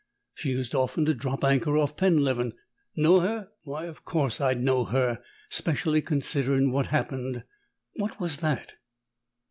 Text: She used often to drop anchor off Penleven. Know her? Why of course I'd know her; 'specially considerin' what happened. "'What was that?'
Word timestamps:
She 0.33 0.49
used 0.49 0.73
often 0.73 1.05
to 1.05 1.13
drop 1.13 1.43
anchor 1.43 1.77
off 1.77 1.95
Penleven. 1.95 2.53
Know 2.95 3.19
her? 3.19 3.49
Why 3.65 3.85
of 3.85 4.03
course 4.03 4.41
I'd 4.41 4.59
know 4.59 4.85
her; 4.85 5.21
'specially 5.49 6.01
considerin' 6.01 6.71
what 6.71 6.87
happened. 6.87 7.43
"'What 7.97 8.19
was 8.19 8.37
that?' 8.37 8.73